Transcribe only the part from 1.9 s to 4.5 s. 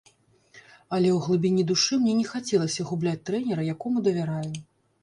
мне не хацелася губляць трэнера, якому давяраю.